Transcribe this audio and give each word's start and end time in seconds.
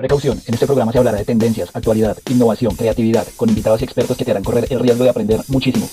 Precaución, 0.00 0.40
en 0.46 0.54
este 0.54 0.64
programa 0.64 0.92
se 0.92 0.96
hablará 0.96 1.18
de 1.18 1.26
tendencias, 1.26 1.68
actualidad, 1.74 2.16
innovación, 2.30 2.74
creatividad, 2.74 3.26
con 3.36 3.50
invitados 3.50 3.82
y 3.82 3.84
expertos 3.84 4.16
que 4.16 4.24
te 4.24 4.30
harán 4.30 4.42
correr 4.42 4.66
el 4.70 4.80
riesgo 4.80 5.04
de 5.04 5.10
aprender 5.10 5.42
muchísimo. 5.48 5.90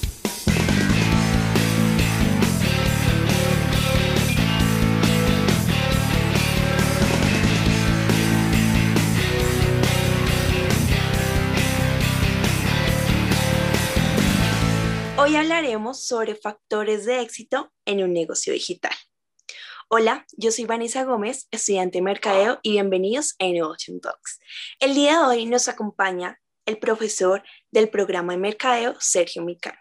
Hoy 15.17 15.35
hablaremos 15.35 16.01
sobre 16.01 16.35
factores 16.35 17.05
de 17.05 17.19
éxito 17.19 17.73
en 17.83 18.03
un 18.05 18.13
negocio 18.13 18.53
digital. 18.53 18.93
Hola, 19.89 20.25
yo 20.35 20.51
soy 20.51 20.65
Vanessa 20.65 21.05
Gómez, 21.05 21.47
estudiante 21.49 21.99
de 21.99 22.01
Mercadeo 22.01 22.59
y 22.61 22.71
bienvenidos 22.71 23.35
a 23.39 23.45
Innovation 23.45 24.01
Talks. 24.01 24.41
El 24.81 24.93
día 24.93 25.13
de 25.13 25.25
hoy 25.25 25.45
nos 25.45 25.69
acompaña 25.69 26.41
el 26.65 26.77
profesor 26.77 27.41
del 27.71 27.87
programa 27.87 28.33
de 28.33 28.39
Mercadeo, 28.39 28.95
Sergio 28.99 29.43
Micano. 29.45 29.77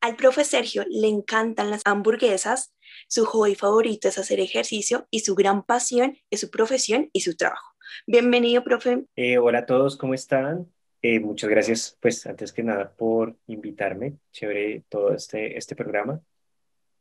Al 0.00 0.16
profe 0.16 0.44
Sergio 0.44 0.82
le 0.88 1.08
encantan 1.08 1.70
las 1.70 1.82
hamburguesas, 1.84 2.74
su 3.06 3.26
hobby 3.26 3.54
favorito 3.54 4.08
es 4.08 4.16
hacer 4.16 4.40
ejercicio 4.40 5.06
y 5.10 5.20
su 5.20 5.34
gran 5.34 5.62
pasión 5.62 6.16
es 6.30 6.40
su 6.40 6.48
profesión 6.48 7.10
y 7.12 7.20
su 7.20 7.36
trabajo. 7.36 7.74
Bienvenido, 8.06 8.64
profe. 8.64 9.04
Eh, 9.14 9.36
hola 9.36 9.58
a 9.58 9.66
todos, 9.66 9.98
¿cómo 9.98 10.14
están? 10.14 10.72
Eh, 11.02 11.20
muchas 11.20 11.50
gracias, 11.50 11.98
pues 12.00 12.26
antes 12.26 12.50
que 12.50 12.62
nada, 12.62 12.96
por 12.96 13.36
invitarme. 13.46 14.14
Chévere 14.32 14.84
todo 14.88 15.12
este, 15.12 15.58
este 15.58 15.76
programa. 15.76 16.18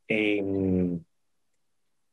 Em, 0.09 1.02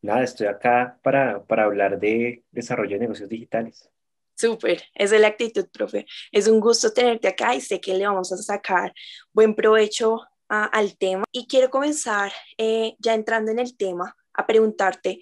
nada, 0.04 0.22
estoy 0.22 0.46
acá 0.46 0.98
para, 1.02 1.42
para 1.44 1.64
hablar 1.64 1.98
de 1.98 2.44
desarrollo 2.50 2.94
de 2.94 3.00
negocios 3.00 3.28
digitales. 3.28 3.90
Súper, 4.36 4.82
esa 4.94 5.14
es 5.14 5.20
la 5.20 5.28
actitud, 5.28 5.66
profe. 5.72 6.06
Es 6.32 6.48
un 6.48 6.60
gusto 6.60 6.92
tenerte 6.92 7.28
acá 7.28 7.54
y 7.54 7.60
sé 7.60 7.80
que 7.80 7.94
le 7.94 8.06
vamos 8.06 8.32
a 8.32 8.36
sacar 8.36 8.92
buen 9.32 9.54
provecho 9.54 10.20
al 10.48 10.96
tema. 10.98 11.24
Y 11.32 11.46
quiero 11.46 11.70
comenzar 11.70 12.32
eh, 12.58 12.94
ya 12.98 13.14
entrando 13.14 13.50
en 13.50 13.58
el 13.58 13.76
tema 13.76 14.16
a 14.32 14.46
preguntarte, 14.46 15.20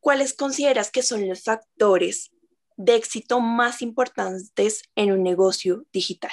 ¿cuáles 0.00 0.34
consideras 0.34 0.90
que 0.90 1.02
son 1.02 1.28
los 1.28 1.42
factores 1.42 2.30
de 2.76 2.94
éxito 2.94 3.40
más 3.40 3.82
importantes 3.82 4.82
en 4.94 5.12
un 5.12 5.22
negocio 5.22 5.84
digital? 5.92 6.32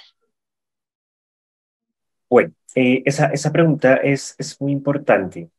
Bueno, 2.30 2.54
eh, 2.76 3.04
esa, 3.06 3.28
esa, 3.28 3.52
pregunta 3.52 3.96
es, 3.96 4.36
es 4.38 4.60
muy 4.62 4.72
importante 4.72 5.50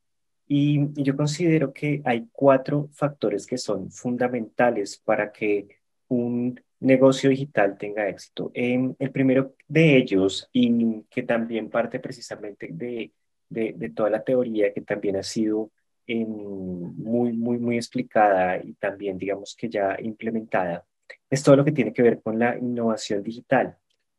y, 0.49 1.03
yo 1.03 1.17
considero 1.17 1.73
que 1.73 2.03
hay 2.05 2.29
cuatro 2.33 2.89
factores 2.93 3.47
que 3.47 3.59
son 3.59 3.91
fundamentales 3.91 4.99
para 4.99 5.33
que 5.33 5.69
un 6.09 6.61
negocio 6.81 7.31
digital 7.31 7.77
tenga 7.79 8.09
éxito. 8.09 8.51
el 8.55 9.11
primero 9.13 9.55
de 9.67 9.97
ellos, 9.97 10.49
y 10.53 11.03
que 11.11 11.23
también 11.23 11.71
parte 11.71 12.01
precisamente 12.01 12.69
de, 12.71 13.13
de, 13.49 13.91
toda 13.91 14.11
la 14.11 14.23
teoría 14.25 14.73
que 14.73 14.83
también 14.83 15.17
ha 15.17 15.23
sido 15.23 15.71
em, 16.07 16.27
muy, 16.29 17.33
muy, 17.33 17.59
muy 17.59 17.77
explicada 17.77 18.59
y 18.63 18.75
también 18.75 19.19
digamos 19.19 19.55
que 19.57 19.69
ya 19.69 19.97
implementada, 20.01 20.85
es 21.31 21.43
todo 21.43 21.57
lo 21.57 21.65
que 21.65 21.73
tiene 21.73 21.93
que 21.93 22.03
ver 22.03 22.21
con 22.23 22.39
la 22.39 22.57
innovación 22.59 23.23
digital. 23.23 23.77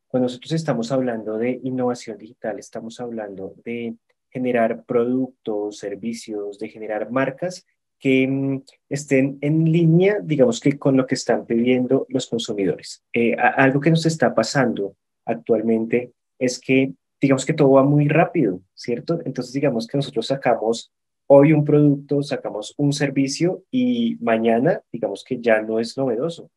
Cuando 0.08 0.26
nosotros 0.26 0.52
estamos 0.52 0.90
hablando 0.92 1.36
de 1.38 1.60
innovación 1.62 2.18
digital, 2.18 2.58
estamos 2.58 3.00
hablando 3.00 3.54
de 3.64 3.96
generar 4.30 4.84
productos, 4.84 5.78
servicios, 5.78 6.58
de 6.58 6.68
generar 6.68 7.10
marcas 7.10 7.66
que 7.98 8.26
mm, 8.26 8.62
estén 8.88 9.38
en 9.40 9.70
línea, 9.70 10.18
digamos 10.22 10.60
que 10.60 10.78
con 10.78 10.96
lo 10.96 11.06
que 11.06 11.14
están 11.14 11.46
pidiendo 11.46 12.06
los 12.08 12.26
consumidores. 12.26 13.02
Eh, 13.12 13.34
algo 13.34 13.80
que 13.80 13.90
nos 13.90 14.06
está 14.06 14.34
pasando 14.34 14.96
actualmente 15.24 16.12
es 16.38 16.60
que, 16.60 16.94
digamos 17.20 17.44
que 17.44 17.54
todo 17.54 17.72
va 17.72 17.82
muy 17.82 18.08
rápido, 18.08 18.60
¿cierto? 18.74 19.20
Entonces, 19.24 19.52
digamos 19.52 19.86
que 19.86 19.98
nosotros 19.98 20.26
sacamos 20.26 20.92
hoy 21.26 21.52
un 21.52 21.64
producto, 21.64 22.22
sacamos 22.22 22.74
un 22.78 22.92
servicio 22.92 23.64
y 23.70 24.16
mañana, 24.20 24.80
digamos 24.92 25.24
que 25.24 25.40
ya 25.40 25.60
no 25.60 25.80
es 25.80 25.96
novedoso. 25.96 26.50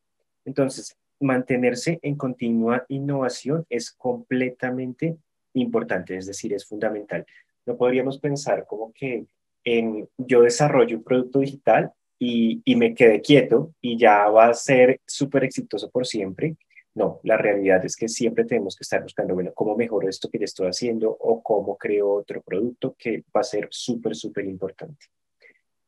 Entonces, 0.44 0.96
mantenerse 1.20 1.98
en 2.02 2.16
continua 2.16 2.84
innovación 2.88 3.66
es 3.68 3.92
completamente 3.92 5.16
importante, 5.54 6.16
es 6.16 6.26
decir, 6.26 6.52
es 6.54 6.64
fundamental 6.64 7.26
no 7.66 7.76
podríamos 7.76 8.18
pensar 8.18 8.66
como 8.66 8.92
que 8.92 9.26
en, 9.64 10.08
yo 10.18 10.42
desarrollo 10.42 10.96
un 10.96 11.04
producto 11.04 11.40
digital 11.40 11.92
y, 12.18 12.60
y 12.64 12.76
me 12.76 12.94
quedé 12.94 13.20
quieto 13.20 13.74
y 13.80 13.98
ya 13.98 14.28
va 14.28 14.46
a 14.46 14.54
ser 14.54 15.00
súper 15.06 15.44
exitoso 15.44 15.90
por 15.90 16.06
siempre. 16.06 16.56
No, 16.94 17.20
la 17.22 17.38
realidad 17.38 17.84
es 17.84 17.96
que 17.96 18.06
siempre 18.06 18.44
tenemos 18.44 18.76
que 18.76 18.82
estar 18.82 19.02
buscando, 19.02 19.34
bueno, 19.34 19.52
cómo 19.54 19.76
mejoro 19.76 20.08
esto 20.08 20.28
que 20.28 20.38
ya 20.38 20.44
estoy 20.44 20.68
haciendo 20.68 21.10
o 21.10 21.42
cómo 21.42 21.76
creo 21.78 22.12
otro 22.12 22.42
producto 22.42 22.94
que 22.98 23.24
va 23.34 23.40
a 23.40 23.44
ser 23.44 23.68
súper, 23.70 24.14
súper 24.14 24.44
importante. 24.44 25.06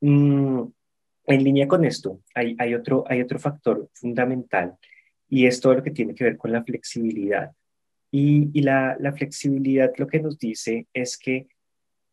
Mm, 0.01 0.63
en 1.27 1.45
línea 1.45 1.69
con 1.69 1.85
esto, 1.85 2.21
hay, 2.35 2.57
hay, 2.59 2.75
otro, 2.75 3.05
hay 3.07 3.21
otro 3.21 3.39
factor 3.39 3.89
fundamental 3.93 4.77
y 5.29 5.47
es 5.47 5.61
todo 5.61 5.75
lo 5.75 5.83
que 5.83 5.91
tiene 5.91 6.15
que 6.15 6.25
ver 6.25 6.37
con 6.39 6.53
la 6.53 6.65
flexibilidad. 6.65 7.53
Y, 8.11 8.51
y 8.59 8.63
la, 8.63 8.97
la, 9.01 9.13
flexibilidad 9.13 9.93
lo 9.97 10.07
que 10.07 10.21
nos 10.21 10.39
dice 10.39 10.87
es 10.93 11.19
que 11.19 11.49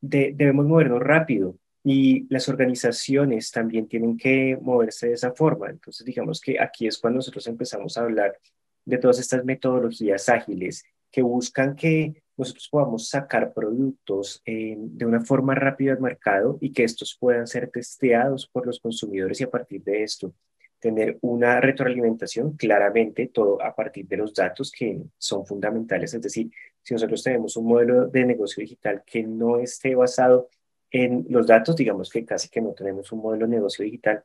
debemos 0.02 0.66
movernos 0.66 1.00
rápido 1.02 1.56
y 1.84 2.28
las 2.34 2.50
organizaciones 2.50 3.52
también 3.52 3.88
tienen 3.88 4.18
que 4.18 4.58
moverse 4.62 5.08
de 5.08 5.14
esa 5.14 5.32
forma. 5.32 5.70
Entonces, 5.70 6.06
digamos 6.06 6.42
que 6.42 6.60
aquí 6.60 6.88
es 6.88 6.98
cuando 6.98 7.18
nosotros 7.18 7.48
empezamos 7.48 7.98
a 7.98 8.02
hablar 8.02 8.38
de 8.86 8.98
todas 8.98 9.20
estas 9.20 9.46
metodologías 9.46 10.28
ágiles 10.30 10.84
que 11.12 11.22
buscan 11.22 11.76
que 11.76 12.24
nosotros 12.38 12.70
podamos 12.70 13.10
sacar 13.10 13.54
productos 13.54 14.42
eh, 14.46 14.76
de 14.78 15.06
una 15.06 15.22
forma 15.22 15.54
rápida 15.54 15.94
al 15.94 16.02
mercado 16.02 16.58
y 16.62 16.72
que 16.72 16.84
estos 16.84 17.18
puedan 17.20 17.46
ser 17.46 17.70
testeados 17.70 18.48
por 18.48 18.66
los 18.66 18.80
consumidores 18.80 19.42
y 19.42 19.44
a 19.44 19.50
partir 19.50 19.84
de 19.84 20.04
esto 20.04 20.34
tener 20.80 21.20
una 21.22 21.62
retroalimentación, 21.62 22.58
claramente 22.58 23.28
todo 23.28 23.62
a 23.62 23.76
partir 23.76 24.08
de 24.08 24.18
los 24.18 24.34
datos 24.34 24.72
que 24.72 25.00
son 25.18 25.46
fundamentales. 25.46 26.16
Es 26.16 26.22
decir, 26.22 26.50
si 26.84 26.94
nosotros 26.94 27.24
tenemos 27.24 27.56
un 27.58 27.68
modelo 27.68 28.08
de 28.08 28.26
negocio 28.26 28.62
digital 28.62 29.04
que 29.06 29.24
no 29.24 29.60
esté 29.60 29.96
basado 29.96 30.50
en 30.90 31.26
los 31.30 31.48
datos, 31.48 31.76
digamos 31.76 32.10
que 32.10 32.26
casi 32.26 32.50
que 32.50 32.62
no 32.62 32.74
tenemos 32.74 33.12
un 33.12 33.20
modelo 33.20 33.48
de 33.48 33.56
negocio 33.56 33.86
digital, 33.86 34.24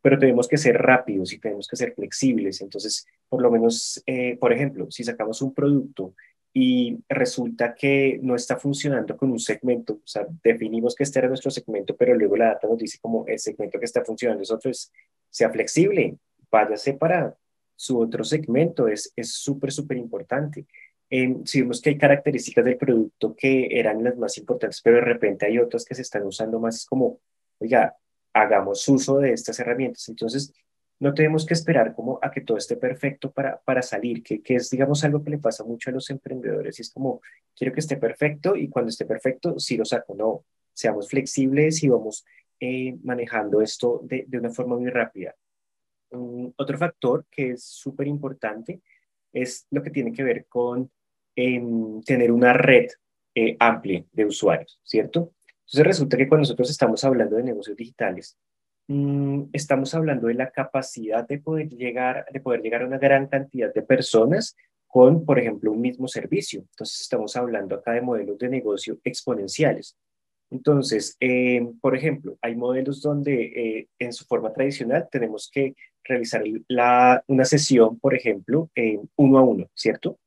pero 0.00 0.18
tenemos 0.18 0.46
que 0.46 0.56
ser 0.56 0.76
rápidos 0.76 1.32
y 1.32 1.38
tenemos 1.38 1.66
que 1.66 1.76
ser 1.76 1.92
flexibles. 1.94 2.60
Entonces, 2.60 3.06
por 3.28 3.42
lo 3.42 3.50
menos, 3.50 4.02
eh, 4.06 4.36
por 4.38 4.52
ejemplo, 4.52 4.88
si 4.90 5.02
sacamos 5.02 5.42
un 5.42 5.52
producto 5.52 6.14
y 6.52 6.96
resulta 7.08 7.74
que 7.74 8.20
no 8.22 8.36
está 8.36 8.56
funcionando 8.56 9.16
con 9.16 9.32
un 9.32 9.40
segmento, 9.40 9.94
o 9.94 10.06
sea, 10.06 10.26
definimos 10.44 10.94
que 10.94 11.02
este 11.02 11.18
era 11.18 11.28
nuestro 11.28 11.50
segmento, 11.50 11.96
pero 11.96 12.14
luego 12.14 12.36
la 12.36 12.46
data 12.46 12.68
nos 12.68 12.78
dice 12.78 12.98
como 13.00 13.26
el 13.26 13.38
segmento 13.38 13.78
que 13.78 13.84
está 13.84 14.04
funcionando 14.04 14.42
es 14.42 14.50
otro, 14.50 14.70
es 14.70 14.92
sea 15.28 15.50
flexible, 15.50 16.16
váyase 16.50 16.94
para 16.94 17.36
su 17.74 17.98
otro 17.98 18.22
segmento, 18.22 18.86
es 18.88 19.12
súper, 19.22 19.72
súper 19.72 19.96
importante. 19.98 20.66
Eh, 21.08 21.36
si 21.44 21.60
vemos 21.60 21.80
que 21.80 21.90
hay 21.90 21.98
características 21.98 22.64
del 22.64 22.76
producto 22.76 23.34
que 23.36 23.68
eran 23.70 24.02
las 24.02 24.16
más 24.16 24.36
importantes, 24.38 24.80
pero 24.82 24.96
de 24.96 25.02
repente 25.02 25.46
hay 25.46 25.58
otras 25.58 25.84
que 25.84 25.94
se 25.94 26.02
están 26.02 26.24
usando 26.24 26.58
más, 26.58 26.76
es 26.76 26.86
como, 26.86 27.20
oiga, 27.58 27.96
hagamos 28.32 28.86
uso 28.88 29.18
de 29.18 29.32
estas 29.32 29.58
herramientas. 29.60 30.08
Entonces, 30.08 30.52
no 30.98 31.14
tenemos 31.14 31.44
que 31.46 31.54
esperar 31.54 31.94
como 31.94 32.18
a 32.22 32.30
que 32.30 32.40
todo 32.40 32.56
esté 32.56 32.76
perfecto 32.76 33.30
para, 33.30 33.60
para 33.60 33.82
salir, 33.82 34.22
que, 34.22 34.42
que 34.42 34.56
es, 34.56 34.70
digamos, 34.70 35.04
algo 35.04 35.22
que 35.22 35.30
le 35.30 35.38
pasa 35.38 35.62
mucho 35.62 35.90
a 35.90 35.92
los 35.92 36.10
emprendedores. 36.10 36.78
Y 36.78 36.82
es 36.82 36.90
como, 36.90 37.20
quiero 37.54 37.72
que 37.72 37.80
esté 37.80 37.96
perfecto 37.96 38.56
y 38.56 38.68
cuando 38.68 38.88
esté 38.88 39.04
perfecto, 39.04 39.58
sí 39.58 39.76
lo 39.76 39.84
saco. 39.84 40.14
No, 40.14 40.44
seamos 40.72 41.08
flexibles 41.08 41.82
y 41.82 41.88
vamos 41.88 42.24
eh, 42.60 42.96
manejando 43.04 43.60
esto 43.60 44.00
de, 44.04 44.24
de, 44.26 44.38
una 44.38 44.50
forma 44.50 44.76
muy 44.76 44.90
rápida. 44.90 45.34
otro 46.56 46.78
factor 46.78 47.26
que 47.30 47.50
es 47.52 47.64
súper 47.64 48.06
importante 48.06 48.80
es 49.32 49.66
lo 49.70 49.82
que 49.82 49.90
tiene 49.90 50.12
que 50.12 50.24
ver 50.24 50.46
con 50.46 50.90
em, 51.36 52.00
tener 52.02 52.32
una 52.32 52.52
red 52.52 52.88
eh, 53.38 53.54
amplia 53.60 54.02
de 54.12 54.24
usuarios, 54.24 54.80
¿cierto? 54.82 55.34
Entonces 55.66 55.86
resulta 55.86 56.16
que 56.16 56.26
cuando 56.26 56.44
nosotros 56.44 56.70
estamos 56.70 57.04
hablando 57.04 57.36
de 57.36 57.42
negocios 57.42 57.76
digitales, 57.76 58.38
mm, 58.88 59.50
estamos 59.52 59.94
hablando 59.94 60.28
de 60.28 60.34
la 60.34 60.50
capacidad 60.50 61.28
de 61.28 61.38
poder 61.38 61.68
llegar, 61.68 62.24
de 62.32 62.40
poder 62.40 62.62
llegar 62.62 62.80
a 62.80 62.86
una 62.86 62.96
gran 62.96 63.26
cantidad 63.26 63.74
de 63.74 63.82
personas 63.82 64.56
con, 64.86 65.26
por 65.26 65.38
ejemplo, 65.38 65.72
un 65.72 65.82
mismo 65.82 66.08
servicio. 66.08 66.60
Entonces 66.60 67.02
estamos 67.02 67.36
hablando 67.36 67.74
acá 67.74 67.92
de 67.92 68.00
modelos 68.00 68.38
de 68.38 68.48
negocio 68.48 68.98
exponenciales. 69.04 69.98
Entonces, 70.50 71.16
eh, 71.20 71.60
por 71.82 71.94
ejemplo, 71.94 72.38
hay 72.40 72.56
modelos 72.56 73.02
donde 73.02 73.34
eh, 73.44 73.88
en 73.98 74.14
su 74.14 74.24
forma 74.24 74.52
tradicional 74.52 75.08
tenemos 75.10 75.50
que 75.52 75.74
realizar 76.04 76.42
una 77.26 77.44
sesión, 77.44 77.98
por 77.98 78.14
ejemplo, 78.14 78.70
uno 79.16 79.38
a 79.38 79.42
uno, 79.42 79.68
¿cierto? 79.74 80.18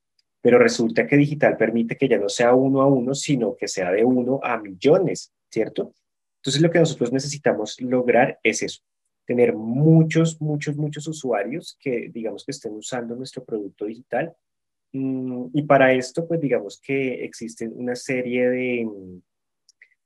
Pero 0.42 0.58
resulta 0.58 1.06
que 1.06 1.18
digital 1.18 1.58
permite 1.58 1.98
que 1.98 2.08
ya 2.08 2.18
no 2.18 2.30
sea 2.30 2.54
uno 2.54 2.82
a 2.82 2.88
uno, 2.88 3.14
sino 3.14 3.56
que 3.56 3.68
sea 3.68 3.92
de 3.92 4.06
uno 4.06 4.40
a 4.44 4.58
millones, 4.58 5.34
¿cierto? 5.50 5.94
Entonces, 6.38 6.62
lo 6.62 6.72
que 6.72 6.80
nosotros 6.80 7.12
necesitamos 7.12 7.80
lograr 7.82 8.40
es 8.44 8.64
eso, 8.64 8.82
tener 9.26 9.54
muchos, 9.54 10.42
muchos, 10.42 10.78
muchos 10.78 11.08
usuarios 11.08 11.78
que 11.80 12.10
digamos 12.10 12.46
que 12.46 12.52
estén 12.52 12.74
usando 12.74 13.16
nuestro 13.16 13.44
producto 13.44 13.86
digital. 13.86 14.34
Mm, 14.94 15.48
y 15.54 15.64
para 15.64 15.94
esto, 15.94 16.28
pues 16.28 16.40
digamos 16.40 16.80
que 16.82 17.26
existen 17.26 17.74
una 17.76 17.96
serie 17.96 18.50
de, 18.50 18.88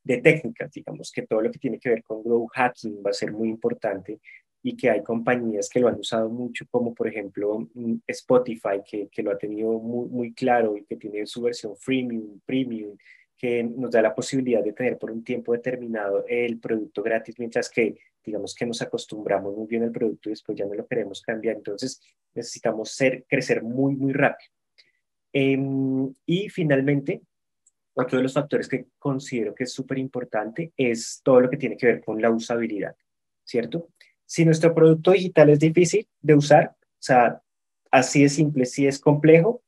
de 0.03 0.17
técnicas, 0.17 0.71
digamos 0.71 1.11
que 1.11 1.27
todo 1.27 1.41
lo 1.41 1.51
que 1.51 1.59
tiene 1.59 1.79
que 1.79 1.89
ver 1.89 2.03
con 2.03 2.23
growth 2.23 2.49
hacking 2.53 3.03
va 3.05 3.11
a 3.11 3.13
ser 3.13 3.31
muy 3.31 3.49
importante 3.49 4.19
y 4.63 4.77
que 4.77 4.89
hay 4.89 5.03
compañías 5.03 5.69
que 5.69 5.81
lo 5.81 5.89
han 5.89 5.99
usado 5.99 6.29
mucho, 6.29 6.65
como 6.71 6.95
por 6.95 7.07
ejemplo 7.07 7.67
mm, 7.73 7.95
Spotify, 8.07 8.81
que, 8.89 9.09
que 9.09 9.21
lo 9.21 9.31
ha 9.31 9.37
tenido 9.37 9.73
muy, 9.73 10.07
muy 10.07 10.33
claro 10.33 10.77
y 10.77 10.85
que 10.85 10.95
tiene 10.95 11.25
su 11.25 11.41
versión 11.41 11.75
freemium, 11.75 12.39
premium, 12.45 12.97
que 13.37 13.61
nos 13.61 13.91
da 13.91 14.01
la 14.01 14.15
posibilidad 14.15 14.63
de 14.63 14.71
tener 14.71 14.97
por 14.97 15.11
un 15.11 15.21
tiempo 15.21 15.51
determinado 15.51 16.23
el 16.29 16.59
producto 16.59 17.03
gratis, 17.03 17.37
mientras 17.37 17.69
que 17.69 17.97
digamos 18.23 18.55
que 18.55 18.65
nos 18.65 18.81
acostumbramos 18.81 19.53
muy 19.53 19.67
bien 19.67 19.83
al 19.83 19.91
producto 19.91 20.29
y 20.29 20.31
después 20.31 20.57
ya 20.57 20.65
no 20.65 20.73
lo 20.73 20.87
queremos 20.87 21.21
cambiar. 21.21 21.57
Entonces 21.57 22.01
necesitamos 22.33 22.91
ser, 22.91 23.25
crecer 23.27 23.61
muy, 23.61 23.95
muy 23.95 24.13
rápido. 24.13 24.49
Em, 25.33 26.13
y 26.25 26.47
finalmente, 26.47 27.21
otro 27.95 28.17
de 28.17 28.23
los 28.23 28.33
factores 28.33 28.69
que 28.69 28.85
considero 28.97 29.53
que 29.53 29.65
es 29.65 29.73
súper 29.73 29.97
importante 29.97 30.71
es 30.77 31.19
todo 31.21 31.41
lo 31.41 31.49
que 31.49 31.57
tiene 31.57 31.75
que 31.75 31.87
ver 31.87 32.01
con 32.01 32.21
la 32.21 32.31
usabilidad, 32.31 32.95
¿cierto? 33.43 33.89
Si 34.33 34.45
nuestro 34.45 34.73
producto 34.73 35.11
digital 35.11 35.51
es 35.51 35.59
difícil 35.59 36.07
de 36.19 36.33
usar, 36.33 36.75
o 36.75 36.97
sea, 36.97 37.43
así 37.91 38.23
de 38.23 38.29
simple, 38.29 38.65
si 38.65 38.87
es 38.87 38.97
complejo, 38.97 39.61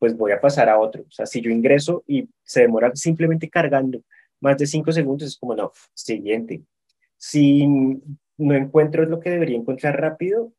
pues 0.00 0.16
voy 0.16 0.32
a 0.32 0.40
pasar 0.40 0.68
a 0.68 0.80
otro. 0.80 1.02
O 1.02 1.10
sea, 1.12 1.24
si 1.24 1.40
yo 1.40 1.52
ingreso 1.52 2.02
y 2.04 2.28
se 2.42 2.62
demora 2.62 2.90
simplemente 2.96 3.48
cargando 3.48 4.02
más 4.40 4.58
de 4.58 4.66
cinco 4.66 4.90
segundos, 4.90 5.28
es 5.28 5.36
como, 5.38 5.54
no, 5.54 5.70
siguiente. 5.94 6.62
Si 7.16 7.64
no 7.64 8.56
encuentro 8.56 9.06
lo 9.06 9.20
que 9.20 9.30
debería 9.30 9.56
encontrar 9.56 10.00
rápido, 10.00 10.52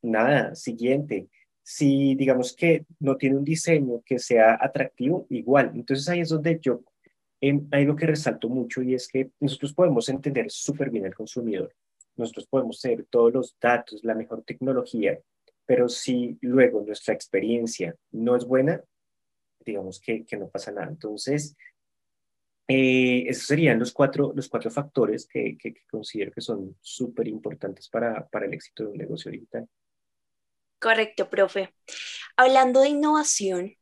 nada, 0.00 0.54
siguiente. 0.54 1.26
Si 1.64 2.14
digamos 2.14 2.54
que 2.54 2.86
no 3.00 3.16
tiene 3.16 3.38
un 3.38 3.44
diseño 3.44 4.02
que 4.06 4.20
sea 4.20 4.56
atractivo, 4.60 5.26
igual. 5.30 5.72
Entonces 5.74 6.08
ahí 6.08 6.20
es 6.20 6.28
donde 6.28 6.60
yo 6.62 6.84
hay 7.40 7.60
algo 7.72 7.96
que 7.96 8.06
resalto 8.06 8.48
mucho 8.48 8.82
y 8.84 8.94
es 8.94 9.08
que 9.08 9.32
nosotros 9.40 9.74
podemos 9.74 10.08
entender 10.08 10.48
súper 10.48 10.90
bien 10.90 11.06
al 11.06 11.14
consumidor. 11.16 11.74
Nosotros 12.16 12.46
podemos 12.46 12.80
tener 12.80 13.04
todos 13.06 13.32
los 13.32 13.56
datos, 13.60 14.04
la 14.04 14.14
mejor 14.14 14.42
tecnología, 14.42 15.18
pero 15.66 15.88
si 15.88 16.38
luego 16.40 16.82
nuestra 16.82 17.14
experiencia 17.14 17.94
no 18.10 18.36
es 18.36 18.44
buena, 18.44 18.82
digamos 19.64 20.00
que, 20.00 20.24
que 20.24 20.36
no 20.36 20.48
pasa 20.48 20.72
nada. 20.72 20.88
Entonces, 20.88 21.56
eh, 22.68 23.24
esos 23.28 23.46
serían 23.46 23.78
los 23.78 23.92
cuatro, 23.92 24.32
los 24.34 24.48
cuatro 24.48 24.70
factores 24.70 25.26
que, 25.26 25.56
que, 25.58 25.74
considero 25.90 26.32
que 26.32 26.40
son 26.40 26.76
súper 26.80 27.28
importantes 27.28 27.88
para, 27.88 28.26
para 28.28 28.46
el 28.46 28.54
éxito 28.54 28.84
de 28.84 28.90
un 28.90 28.98
negocio 28.98 29.30
digital. 29.30 29.68
Correcto, 30.78 31.28
profe. 31.28 31.74
Hablando 32.36 32.80
de 32.80 32.88
innovación, 32.88 33.76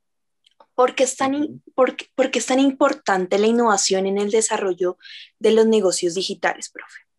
¿por 0.74 0.94
qué, 0.94 1.04
es 1.04 1.16
tan, 1.16 1.62
por, 1.74 1.96
¿por 2.14 2.30
qué 2.30 2.38
es 2.38 2.46
tan 2.46 2.58
importante 2.58 3.38
la 3.38 3.46
innovación 3.46 4.06
en 4.06 4.18
el 4.18 4.30
desarrollo 4.30 4.98
de 5.38 5.52
los 5.52 5.66
negocios 5.66 6.14
digitales, 6.14 6.70
profe? 6.70 7.09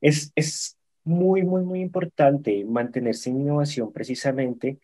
Es, 0.00 0.32
es 0.34 0.76
muy, 1.04 1.42
muy, 1.42 1.62
muy 1.62 1.80
importante 1.80 2.64
mantenerse 2.64 3.30
en 3.30 3.40
innovación 3.40 3.92
precisamente 3.92 4.78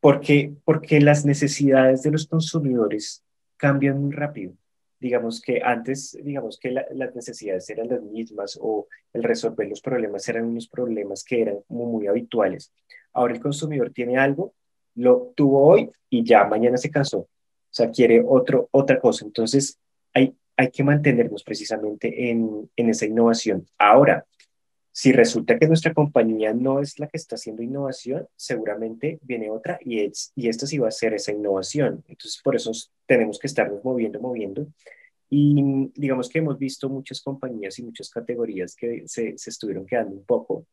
porque, 0.00 0.52
porque 0.64 1.00
las 1.00 1.24
necesidades 1.24 2.02
de 2.02 2.10
los 2.10 2.26
consumidores 2.26 3.24
cambian 3.56 4.02
muy 4.02 4.12
rápido. 4.12 4.52
Digamos 5.00 5.40
que 5.40 5.60
antes, 5.62 6.18
digamos 6.22 6.58
que 6.58 6.70
las 6.70 7.14
necesidades 7.14 7.68
eran 7.70 7.88
las 7.88 8.02
mismas 8.02 8.58
o 8.60 8.86
el 9.12 9.22
resolver 9.22 9.68
los 9.68 9.80
problemas 9.80 10.28
eran 10.28 10.44
unos 10.44 10.68
problemas 10.68 11.24
que 11.24 11.42
eran 11.42 11.58
muy 11.68 12.06
habituales. 12.06 12.72
Ahora 13.12 13.34
el 13.34 13.40
consumidor 13.40 13.90
tiene 13.90 14.16
algo, 14.16 14.54
lo 14.94 15.32
tuvo 15.34 15.62
hoy 15.62 15.90
y 16.08 16.24
ya 16.24 16.44
mañana 16.44 16.76
se 16.76 16.90
cansó. 16.90 17.18
O 17.18 17.28
sea, 17.70 17.90
quiere 17.90 18.22
otro, 18.26 18.68
otra 18.70 19.00
cosa. 19.00 19.24
Entonces, 19.24 19.78
hay, 20.12 20.34
hay 20.56 20.70
que 20.70 20.84
mantenernos 20.84 21.42
precisamente 21.42 22.30
en, 22.30 22.70
en 22.76 22.88
esa 22.88 23.06
innovación. 23.06 23.66
Ahora, 23.78 24.26
si 24.92 25.10
resulta 25.10 25.58
que 25.58 25.66
nuestra 25.66 25.92
compañía 25.92 26.54
no 26.54 26.80
es 26.80 27.00
la 27.00 27.08
que 27.08 27.16
está 27.16 27.34
haciendo 27.34 27.64
innovación, 27.64 28.28
seguramente 28.36 29.18
viene 29.22 29.50
otra 29.50 29.78
y, 29.80 30.00
es, 30.00 30.32
y 30.36 30.48
esta 30.48 30.66
sí 30.68 30.78
va 30.78 30.86
a 30.86 30.92
ser 30.92 31.14
esa 31.14 31.32
innovación. 31.32 32.04
Entonces, 32.06 32.40
por 32.42 32.54
eso 32.54 32.70
tenemos 33.04 33.40
que 33.40 33.48
estarnos 33.48 33.84
moviendo, 33.84 34.20
moviendo. 34.20 34.68
Y 35.28 35.90
digamos 35.96 36.28
que 36.28 36.38
hemos 36.38 36.58
visto 36.58 36.88
muchas 36.88 37.20
compañías 37.20 37.76
y 37.80 37.82
muchas 37.82 38.08
categorías 38.08 38.76
que 38.76 39.02
se, 39.06 39.36
se 39.36 39.50
estuvieron 39.50 39.84
quedando 39.84 40.14
un 40.14 40.24
poco 40.24 40.64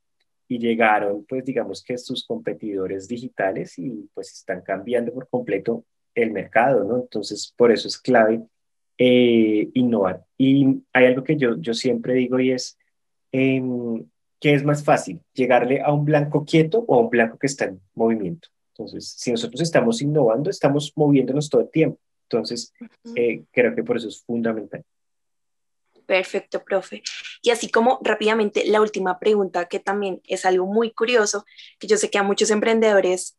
y 0.47 0.59
llegaron, 0.59 1.25
pues 1.25 1.43
digamos 1.43 1.83
que 1.83 1.97
sus 1.97 2.27
competidores 2.27 3.07
digitales 3.07 3.79
y 3.79 4.07
pues 4.13 4.31
están 4.33 4.61
cambiando 4.61 5.11
por 5.13 5.29
completo 5.29 5.85
el 6.13 6.31
mercado, 6.31 6.83
¿no? 6.83 6.99
Entonces, 7.01 7.51
por 7.57 7.71
eso 7.71 7.87
es 7.87 7.97
clave 7.97 8.43
eh, 9.03 9.67
innovar. 9.73 10.23
Y 10.37 10.83
hay 10.93 11.05
algo 11.07 11.23
que 11.23 11.35
yo, 11.35 11.57
yo 11.57 11.73
siempre 11.73 12.13
digo 12.13 12.39
y 12.39 12.51
es, 12.51 12.77
eh, 13.31 13.59
¿qué 14.39 14.53
es 14.53 14.63
más 14.63 14.83
fácil? 14.83 15.19
¿Llegarle 15.33 15.81
a 15.81 15.91
un 15.91 16.05
blanco 16.05 16.45
quieto 16.45 16.85
o 16.87 16.93
a 16.93 16.99
un 16.99 17.09
blanco 17.09 17.39
que 17.39 17.47
está 17.47 17.65
en 17.65 17.81
movimiento? 17.95 18.49
Entonces, 18.73 19.15
si 19.17 19.31
nosotros 19.31 19.59
estamos 19.59 20.03
innovando, 20.03 20.51
estamos 20.51 20.93
moviéndonos 20.95 21.49
todo 21.49 21.61
el 21.61 21.71
tiempo. 21.71 21.99
Entonces, 22.29 22.75
eh, 23.15 23.41
creo 23.51 23.73
que 23.73 23.83
por 23.83 23.97
eso 23.97 24.07
es 24.07 24.21
fundamental. 24.21 24.83
Perfecto, 26.05 26.63
profe. 26.63 27.01
Y 27.41 27.49
así 27.49 27.71
como 27.71 27.99
rápidamente 28.03 28.65
la 28.67 28.81
última 28.81 29.17
pregunta, 29.17 29.65
que 29.65 29.79
también 29.79 30.21
es 30.25 30.45
algo 30.45 30.67
muy 30.67 30.91
curioso, 30.91 31.43
que 31.79 31.87
yo 31.87 31.97
sé 31.97 32.11
que 32.11 32.19
a 32.19 32.23
muchos 32.23 32.51
emprendedores 32.51 33.35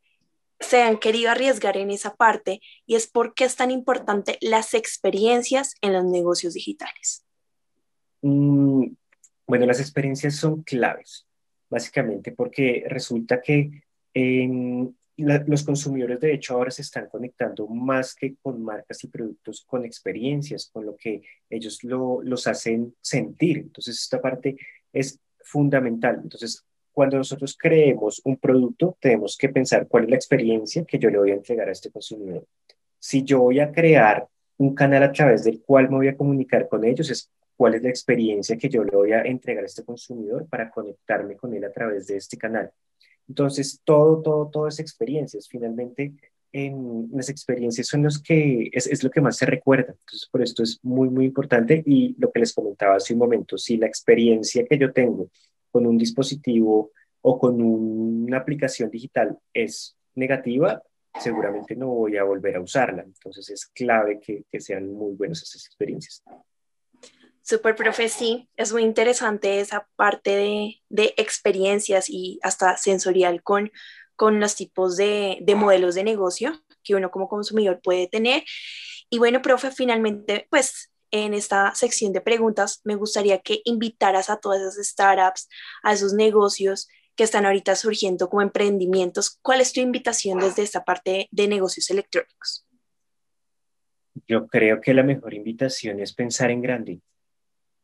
se 0.63 0.83
han 0.83 0.99
querido 0.99 1.31
arriesgar 1.31 1.77
en 1.77 1.91
esa 1.91 2.15
parte 2.15 2.61
y 2.87 2.95
es 2.95 3.07
por 3.07 3.35
qué 3.35 3.45
es 3.45 3.57
tan 3.57 3.71
importante 3.71 4.39
las 4.41 4.75
experiencias 4.75 5.75
en 5.81 5.93
los 5.93 6.05
negocios 6.05 6.55
digitales. 6.55 7.25
Mm, 8.23 8.87
bueno, 9.47 9.67
las 9.67 9.81
experiencias 9.81 10.37
son 10.37 10.63
claves, 10.63 11.27
básicamente 11.69 12.33
porque 12.33 12.85
resulta 12.89 13.41
que 13.41 13.83
los 15.17 15.63
consumidores 15.63 16.21
de 16.21 16.35
hecho 16.35 16.55
ahora 16.55 16.71
se 16.71 16.83
están 16.83 17.09
conectando 17.09 17.67
más 17.67 18.15
que 18.15 18.37
con 18.41 18.63
marcas 18.63 19.03
y 19.05 19.09
productos, 19.09 19.65
con 19.67 19.85
experiencias, 19.85 20.71
con 20.73 20.87
lo 20.87 20.97
que 20.97 21.23
ellos 21.51 21.83
lo, 21.85 22.23
los 22.23 22.47
hacen 22.47 22.95
sentir. 23.01 23.59
Entonces, 23.59 24.01
esta 24.01 24.21
parte 24.21 24.57
es 24.93 25.19
fundamental. 25.41 26.21
Entonces, 26.23 26.65
cuando 26.93 27.17
nosotros 27.17 27.57
creemos 27.59 28.21
un 28.25 28.37
producto, 28.37 28.97
tenemos 29.01 29.37
que 29.37 29.49
pensar 29.49 29.89
cuál 29.89 30.05
es 30.05 30.11
la 30.11 30.17
experiencia 30.17 30.85
que 30.85 30.99
yo 30.99 31.11
le 31.11 31.19
voy 31.19 31.31
a 31.31 31.35
entregar 31.35 31.69
a 31.69 31.73
este 31.73 31.91
consumidor. 31.91 32.47
Si 32.99 33.25
yo 33.25 33.41
voy 33.41 33.61
a 33.61 33.73
crear 33.73 34.27
un 34.59 34.75
canal 34.75 35.03
a 35.03 35.13
través 35.13 35.45
del 35.45 35.61
cual 35.63 35.89
me 35.89 35.97
voy 35.97 36.09
a 36.09 36.17
comunicar 36.17 36.69
con 36.69 36.85
ellos, 36.85 37.11
es 37.11 37.31
cuál 37.57 37.75
es 37.75 37.83
la 37.83 37.89
experiencia 37.89 38.57
que 38.57 38.69
yo 38.69 38.85
le 38.85 38.91
voy 38.91 39.13
a 39.13 39.23
entregar 39.23 39.65
a 39.65 39.67
este 39.67 39.85
consumidor 39.85 40.47
para 40.47 40.71
conectarme 40.71 41.37
con 41.37 41.55
él 41.55 41.65
a 41.65 41.73
través 41.73 42.07
de 42.07 42.17
este 42.17 42.37
canal. 42.37 42.71
Entonces, 43.29 43.81
todo, 43.85 44.21
todo, 44.21 44.49
todo 44.49 44.69
es 44.69 44.79
experiencias. 44.79 45.49
Finalmente, 45.49 46.13
en 46.53 47.09
las 47.13 47.31
experiencias 47.31 47.87
son 47.87 48.03
los 48.03 48.21
que 48.21 48.69
es, 48.73 48.87
es, 48.87 49.03
lo 49.03 49.11
que 49.11 49.21
más 49.21 49.37
se 49.39 49.47
recuerda. 49.47 49.95
Entonces, 49.99 50.29
por 50.31 50.43
esto 50.43 50.63
es 50.63 50.79
muy, 50.83 51.09
muy 51.09 51.25
importante. 51.25 51.83
Y 51.87 52.15
lo 52.19 52.31
que 52.31 52.41
les 52.41 52.53
comentaba 52.53 52.97
hace 52.97 53.15
un 53.15 53.21
momento, 53.21 53.57
si 53.57 53.79
la 53.79 53.87
experiencia 53.87 54.67
que 54.67 54.77
yo 54.77 54.93
tengo 54.93 55.29
con 55.73 55.87
un 55.87 55.99
dispositivo 55.99 56.93
o 57.23 57.39
con 57.39 57.61
una 57.61 58.39
aplicación 58.39 58.91
digital 58.91 59.39
es 59.53 59.97
negativa, 60.15 60.83
seguramente 61.19 61.75
no 61.75 61.89
voy 61.89 62.17
a 62.17 62.25
volver 62.25 62.57
a 62.57 62.61
usarla. 62.61 63.03
Entonces 63.03 63.51
es 63.51 63.67
clave 63.67 64.21
que, 64.21 64.45
que 64.51 64.61
sean 64.61 64.93
muy 64.93 65.15
buenas 65.15 65.43
esas 65.43 65.67
experiencias. 65.67 66.23
Super, 67.43 67.75
profe, 67.75 68.09
sí, 68.09 68.49
es 68.57 68.73
muy 68.73 68.83
interesante 68.83 69.59
esa 69.59 69.89
parte 69.97 70.81
de, 70.89 71.15
experiencias 71.17 72.09
y 72.09 72.39
hasta 72.43 72.77
sensorial 72.77 73.43
con, 73.43 73.73
con 74.15 74.39
los 74.39 74.55
tipos 74.55 74.97
de, 74.97 75.39
de, 75.41 75.55
modelos 75.57 75.97
de 75.97 76.05
negocio 76.05 76.63
que 76.85 76.95
uno 76.95 77.11
como 77.11 77.29
consumidor 77.29 77.81
puede 77.83 78.07
tener. 78.07 78.45
Y 79.11 79.19
bueno, 79.19 79.43
profe, 79.43 79.73
finalmente, 79.73 80.47
pues 80.51 80.92
en 81.13 81.35
esta 81.35 81.75
sección 81.75 82.13
de 82.13 82.23
preguntas, 82.23 82.81
me 82.85 82.97
gustaría 82.97 83.39
que 83.39 83.61
invitaras 83.65 84.31
a 84.31 84.39
todas 84.39 84.61
esas 84.63 84.89
startups, 84.89 85.49
a 85.83 85.93
esos 85.93 86.15
negocios 86.15 86.89
que 87.15 87.25
están 87.25 87.45
ahorita 87.45 87.77
surgiendo 87.77 88.29
como 88.31 88.43
emprendimientos. 88.43 89.39
¿Cuál 89.43 89.61
es 89.61 89.73
tu 89.73 89.81
invitación 89.81 90.41
desde 90.41 90.63
esta 90.63 90.85
parte 90.85 91.29
de 91.31 91.49
negocios 91.49 91.91
electrónicos? 91.91 92.67
Yo 94.27 94.47
creo 94.47 94.81
que 94.81 94.95
la 94.95 95.03
mejor 95.03 95.35
invitación 95.35 96.01
es 96.01 96.15
pensar 96.15 96.51
en 96.51 96.63
grande. 96.63 97.01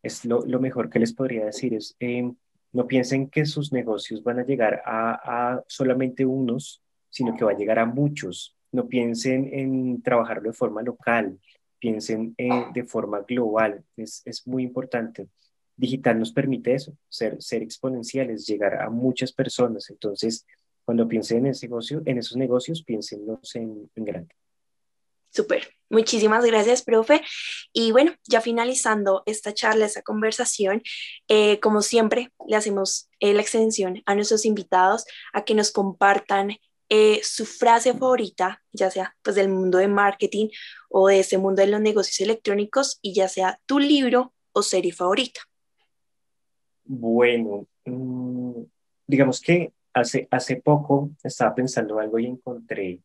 Es 0.03 0.25
lo, 0.25 0.43
mejor 0.59 0.89
que 0.89 0.99
les 0.99 1.13
podría 1.13 1.45
decir. 1.45 1.75
Es, 1.75 1.97
eh, 2.01 2.31
no 2.73 2.87
piensen 2.87 3.29
que 3.29 3.45
sus 3.45 3.73
negocios 3.73 4.23
van 4.23 4.39
a 4.39 4.45
llegar 4.45 4.83
a, 4.87 5.53
a 5.53 5.65
solamente 5.67 6.25
unos, 6.25 6.83
sino 7.11 7.37
que 7.37 7.45
va 7.45 7.51
a 7.51 7.57
llegar 7.57 7.79
a 7.79 7.87
muchos. 7.87 8.57
No 8.73 8.89
piensen 8.89 9.51
en 9.53 10.03
trabajarlo 10.03 10.51
de 10.51 10.57
forma 10.57 10.83
local, 10.83 11.39
piensen 11.79 12.35
eh, 12.39 12.67
de 12.73 12.85
forma 12.85 13.21
global, 13.21 13.85
es, 13.97 14.23
es, 14.25 14.47
muy 14.47 14.63
importante. 14.63 15.29
digital 15.77 16.19
nos 16.19 16.33
permite 16.33 16.75
eso, 16.75 16.97
ser, 17.09 17.41
ser 17.41 17.63
exponenciales, 17.63 18.47
llegar 18.47 18.81
a 18.81 18.91
muchas 18.91 19.33
personas. 19.33 19.91
Entonces, 19.91 20.47
cuando 20.85 21.07
piensen 21.07 21.39
en 21.39 21.47
ese 21.49 21.67
negocio, 21.67 22.03
en 22.05 22.19
esos 22.19 22.37
negocios, 22.37 22.83
piénsenlos 22.83 23.55
en, 23.57 23.91
en 23.95 24.05
grande. 24.05 24.35
Súper. 25.31 25.69
Muchísimas 25.91 26.45
gracias, 26.45 26.83
profe. 26.83 27.23
Y 27.73 27.93
bueno, 27.93 28.13
ya 28.29 28.43
finalizando 28.43 29.23
esta 29.25 29.55
charla, 29.55 29.87
esta 29.87 30.03
conversación, 30.03 30.83
eh, 31.29 31.61
como 31.61 31.81
siempre, 31.81 32.31
le 32.47 32.57
hacemos 32.57 33.09
eh, 33.21 33.33
la 33.33 33.41
extensión 33.41 34.03
a 34.05 34.15
nuestros 34.15 34.45
invitados 34.45 35.07
a 35.33 35.45
que 35.45 35.55
nos 35.55 35.73
compartan 35.73 36.57
eh, 36.89 37.21
su 37.23 37.45
frase 37.45 37.93
favorita, 37.93 38.63
ya 38.73 38.91
sea 38.91 39.17
pues 39.23 39.37
del 39.37 39.49
mundo 39.49 39.79
de 39.79 39.89
marketing 39.89 40.49
o 40.89 41.09
de 41.09 41.21
ese 41.21 41.39
mundo 41.39 41.63
de 41.63 41.69
los 41.69 41.81
negocios 41.81 42.21
electrónicos, 42.21 42.99
y 43.03 43.15
ya 43.15 43.29
sea 43.29 43.61
tu 43.67 43.79
libro 43.79 44.33
o 44.53 44.63
serie 44.63 44.93
favorita. 44.93 45.41
Bueno, 46.85 47.67
mm, 47.85 48.63
digamos 49.07 49.41
que 49.41 49.73
hace, 49.93 50.27
hace 50.31 50.57
poco 50.57 51.11
estaba 51.23 51.55
pensando 51.55 51.99
algo 51.99 52.19
y 52.19 52.27
encontré 52.27 53.01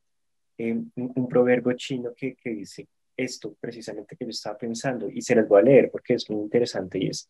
un, 0.57 1.27
proverbio 1.27 1.73
chino 1.73 2.13
que, 2.15 2.35
que 2.35 2.51
dice 2.51 2.87
esto 3.17 3.55
precisamente 3.59 4.15
que 4.15 4.25
yo 4.25 4.29
estaba 4.29 4.57
pensando 4.57 5.09
y 5.09 5.21
se 5.21 5.35
las 5.35 5.47
voy 5.47 5.61
a 5.61 5.63
leer 5.63 5.91
porque 5.91 6.13
es 6.13 6.29
muy 6.29 6.41
interesante 6.41 6.97
y 6.99 7.07
es, 7.07 7.29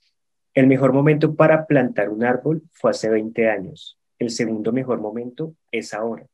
el 0.53 0.67
mejor 0.67 0.93
momento 0.93 1.35
para 1.35 1.65
plantar 1.65 2.09
un 2.09 2.23
árbol 2.23 2.61
fue 2.71 2.91
hace 2.91 3.09
20 3.09 3.49
años, 3.49 3.97
el 4.19 4.29
segundo 4.29 4.71
mejor 4.71 4.99
momento 4.99 5.55
es 5.71 5.93
ahora. 5.93 6.27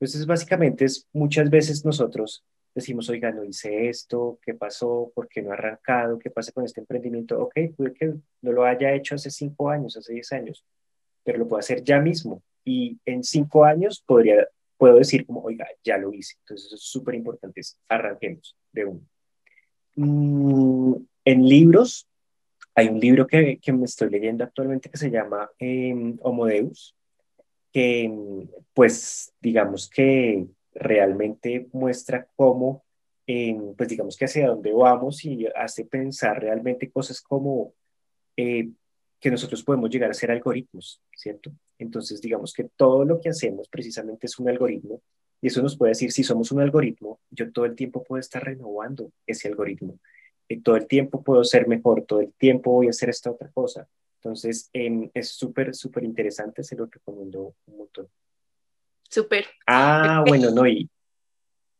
Entonces, 0.00 0.26
básicamente 0.26 0.86
es 0.86 1.06
muchas 1.12 1.50
veces 1.50 1.84
nosotros 1.84 2.42
decimos, 2.74 3.08
oiga, 3.10 3.30
no 3.30 3.44
hice 3.44 3.88
esto, 3.88 4.38
¿qué 4.42 4.54
pasó? 4.54 5.12
¿Por 5.14 5.28
qué 5.28 5.42
no 5.42 5.50
ha 5.50 5.54
arrancado? 5.54 6.18
¿Qué 6.18 6.30
pasa 6.30 6.52
con 6.52 6.64
este 6.64 6.80
emprendimiento? 6.80 7.38
Ok, 7.38 7.54
puede 7.76 7.92
que 7.92 8.14
no 8.40 8.52
lo 8.52 8.64
haya 8.64 8.94
hecho 8.94 9.16
hace 9.16 9.30
5 9.30 9.68
años, 9.68 9.96
hace 9.96 10.14
10 10.14 10.32
años, 10.32 10.64
pero 11.22 11.38
lo 11.38 11.46
puedo 11.46 11.60
hacer 11.60 11.84
ya 11.84 12.00
mismo 12.00 12.42
y 12.64 12.98
en 13.04 13.22
5 13.22 13.64
años 13.64 14.02
podría 14.06 14.48
puedo 14.80 14.96
decir 14.96 15.26
como, 15.26 15.42
oiga, 15.42 15.68
ya 15.84 15.98
lo 15.98 16.10
hice. 16.14 16.36
Entonces 16.40 16.68
eso 16.68 16.76
es 16.76 16.82
súper 16.82 17.14
importante, 17.14 17.60
arranquemos 17.86 18.56
de 18.72 18.86
uno. 18.86 19.02
Mm, 19.96 20.94
en 21.26 21.46
libros, 21.46 22.08
hay 22.74 22.88
un 22.88 22.98
libro 22.98 23.26
que, 23.26 23.58
que, 23.58 23.72
me 23.74 23.84
estoy 23.84 24.08
leyendo 24.08 24.42
actualmente 24.42 24.88
que 24.88 24.96
se 24.96 25.10
llama 25.10 25.50
eh, 25.58 25.94
que 27.72 28.10
pues 28.74 29.32
digamos 29.40 29.88
que 29.88 30.46
realmente 30.74 31.68
muestra 31.72 32.26
cómo, 32.36 32.84
em, 33.26 33.74
pues 33.74 33.88
digamos 33.88 34.16
que 34.16 34.24
hacia 34.24 34.48
dónde 34.48 34.72
vamos 34.72 35.24
y 35.24 35.46
hace 35.54 35.84
pensar 35.84 36.40
realmente 36.40 36.90
cosas 36.90 37.20
como 37.20 37.74
eh, 38.36 38.70
que 39.20 39.30
nosotros 39.30 39.62
podemos 39.62 39.90
llegar 39.90 40.10
a 40.10 40.14
ser 40.14 40.30
algoritmos, 40.30 41.02
¿cierto? 41.14 41.52
Entonces, 41.78 42.20
digamos 42.20 42.52
que 42.52 42.64
todo 42.64 43.04
lo 43.04 43.20
que 43.20 43.28
hacemos 43.28 43.68
precisamente 43.68 44.26
es 44.26 44.38
un 44.38 44.48
algoritmo 44.48 45.02
y 45.42 45.46
eso 45.48 45.62
nos 45.62 45.76
puede 45.76 45.90
decir, 45.90 46.12
si 46.12 46.22
somos 46.22 46.52
un 46.52 46.60
algoritmo, 46.60 47.20
yo 47.30 47.50
todo 47.52 47.64
el 47.64 47.74
tiempo 47.74 48.04
puedo 48.04 48.20
estar 48.20 48.44
renovando 48.44 49.10
ese 49.26 49.48
algoritmo. 49.48 49.98
Y 50.48 50.60
todo 50.60 50.76
el 50.76 50.86
tiempo 50.86 51.22
puedo 51.22 51.44
ser 51.44 51.68
mejor, 51.68 52.02
todo 52.02 52.20
el 52.20 52.32
tiempo 52.34 52.72
voy 52.72 52.88
a 52.88 52.90
hacer 52.90 53.08
esta 53.08 53.30
otra 53.30 53.50
cosa. 53.50 53.88
Entonces, 54.22 54.68
em, 54.74 55.10
es 55.14 55.30
súper, 55.30 55.74
súper 55.74 56.04
interesante, 56.04 56.62
se 56.62 56.76
lo 56.76 56.86
recomiendo 56.86 57.54
un 57.66 57.76
montón. 57.78 58.08
Súper. 59.08 59.46
Ah, 59.66 60.22
bueno, 60.28 60.50
no, 60.50 60.66
y, 60.66 60.88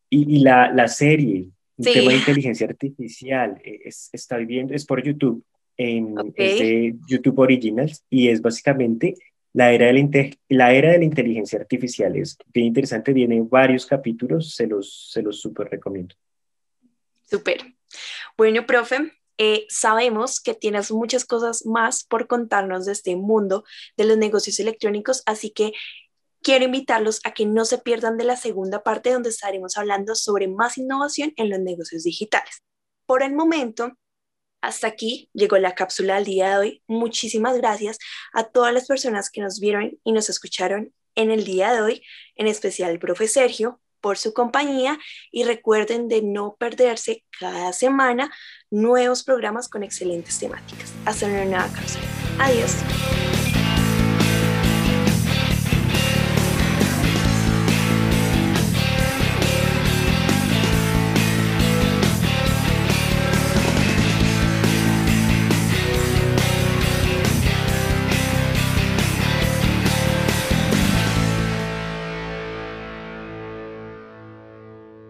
y, 0.09 0.41
la, 0.41 0.73
la, 0.73 0.89
serie, 0.89 1.51
tema 1.77 2.11
de 2.11 2.17
inteligencia 2.17 2.67
artificial, 2.67 3.61
e, 3.63 3.83
es, 3.85 4.09
está 4.13 4.39
viendo, 4.39 4.73
es 4.73 4.87
por 4.87 5.03
YouTube, 5.03 5.45
en, 5.77 6.15
es 6.35 6.59
de 6.59 6.97
YouTube 7.07 7.39
Originals 7.39 8.05
y 8.09 8.29
es 8.29 8.41
básicamente 8.41 9.15
la 9.53 9.73
era, 9.73 9.87
de 9.87 9.93
la, 9.93 10.31
la 10.49 10.73
era 10.73 10.93
de 10.93 10.99
la 10.99 11.05
inteligencia 11.05 11.59
artificial. 11.59 12.17
Es 12.17 12.39
bien 12.55 12.67
interesante, 12.67 13.13
tiene 13.13 13.43
varios 13.43 13.85
capítulos, 13.85 14.55
se 14.55 14.67
los, 14.67 15.11
se 15.11 15.23
los 15.23 15.41
súper 15.41 15.69
recomiendo. 15.69 16.15
Súper. 17.25 17.61
Bueno, 18.37 18.65
profe, 18.65 19.13
eh, 19.43 19.65
sabemos 19.71 20.39
que 20.39 20.53
tienes 20.53 20.93
muchas 20.93 21.25
cosas 21.25 21.65
más 21.65 22.05
por 22.05 22.27
contarnos 22.27 22.85
de 22.85 22.93
este 22.93 23.17
mundo 23.17 23.65
de 23.97 24.05
los 24.05 24.19
negocios 24.19 24.61
electrónicos, 24.61 25.23
así 25.25 25.51
que 25.51 25.73
quiero 26.43 26.67
invitarlos 26.67 27.21
a 27.25 27.33
que 27.33 27.47
no 27.47 27.65
se 27.65 27.79
pierdan 27.79 28.19
de 28.19 28.25
la 28.25 28.37
segunda 28.37 28.83
parte 28.83 29.15
donde 29.15 29.31
estaremos 29.31 29.79
hablando 29.79 30.15
sobre 30.15 30.47
más 30.47 30.77
innovación 30.77 31.33
en 31.37 31.49
los 31.49 31.59
negocios 31.59 32.03
digitales. 32.03 32.63
Por 33.07 33.23
el 33.23 33.33
momento, 33.33 33.93
hasta 34.61 34.89
aquí 34.89 35.31
llegó 35.33 35.57
la 35.57 35.75
cápsula 35.75 36.17
del 36.17 36.27
día 36.27 36.51
de 36.51 36.57
hoy. 36.59 36.83
Muchísimas 36.87 37.57
gracias 37.57 37.97
a 38.35 38.45
todas 38.45 38.75
las 38.75 38.87
personas 38.87 39.31
que 39.31 39.41
nos 39.41 39.59
vieron 39.59 39.99
y 40.05 40.13
nos 40.13 40.29
escucharon 40.29 40.93
en 41.15 41.31
el 41.31 41.45
día 41.45 41.73
de 41.73 41.81
hoy, 41.81 42.03
en 42.37 42.47
especial 42.47 42.91
el 42.91 42.99
profe 42.99 43.27
Sergio 43.27 43.81
por 44.01 44.19
su 44.19 44.33
compañía 44.33 44.99
y 45.31 45.45
recuerden 45.45 46.09
de 46.09 46.23
no 46.23 46.57
perderse 46.59 47.25
cada 47.39 47.73
semana 47.73 48.31
nuevos 48.71 49.23
programas 49.23 49.69
con 49.69 49.83
excelentes 49.83 50.39
temáticas. 50.39 50.93
Hasta 51.05 51.27
una 51.27 51.45
nueva 51.45 51.69
cápsula. 51.75 52.05
Adiós. 52.39 52.77